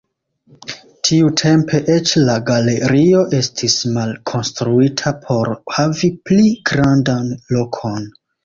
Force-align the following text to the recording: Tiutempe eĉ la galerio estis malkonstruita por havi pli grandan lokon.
Tiutempe 1.07 1.81
eĉ 1.95 2.13
la 2.29 2.37
galerio 2.47 3.21
estis 3.41 3.77
malkonstruita 3.99 5.15
por 5.29 5.55
havi 5.77 6.13
pli 6.31 6.51
grandan 6.73 7.33
lokon. 7.59 8.13